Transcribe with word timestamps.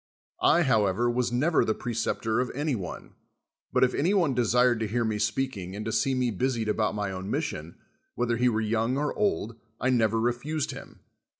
I, 0.41 0.63
however, 0.63 1.11
was 1.11 1.31
never 1.31 1.63
the 1.63 1.75
pre 1.75 1.93
ceptor 1.93 2.39
of 2.41 2.49
any 2.55 2.73
one; 2.73 3.13
but 3.71 3.83
if 3.83 3.93
any 3.93 4.15
one 4.15 4.33
desired 4.33 4.79
to 4.79 4.87
hear 4.87 5.05
me 5.05 5.19
speaking 5.19 5.75
and 5.75 5.85
to 5.85 5.91
see 5.91 6.15
me 6.15 6.31
busied 6.31 6.69
a])Out 6.69 6.95
my 6.95 7.11
own 7.11 7.29
mission, 7.29 7.75
whether 8.15 8.37
he 8.37 8.49
were 8.49 8.61
young 8.61 8.97
or 8.97 9.13
old, 9.15 9.57
I 9.79 9.91
never 9.91 10.19
refused 10.19 10.71
him. 10.71 11.01